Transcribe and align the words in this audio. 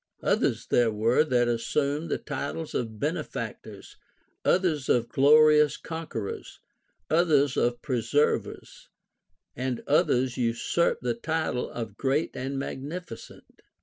Others 0.23 0.65
there 0.71 0.89
were 0.91 1.23
that 1.23 1.47
assumed 1.47 2.09
the 2.09 2.17
titles 2.17 2.73
of 2.73 2.99
benefactors, 2.99 3.97
others 4.43 4.89
of 4.89 5.09
glo 5.09 5.35
rious 5.35 5.79
conquerors, 5.79 6.59
others 7.11 7.55
of 7.55 7.83
preservers, 7.83 8.89
and 9.55 9.83
others 9.85 10.37
usurped 10.37 11.03
the 11.03 11.13
title 11.13 11.69
of 11.69 11.97
great 11.97 12.31
and 12.35 12.57
magnificent. 12.57 13.61